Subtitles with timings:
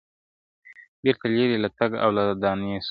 [1.03, 2.77] •بیرته لیري له تلک او له دانې سو-